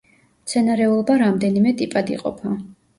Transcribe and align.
მცენარეულობა 0.45 1.19
რამდენიმე 1.25 1.77
ტიპად 1.85 2.15
იყოფა. 2.19 2.61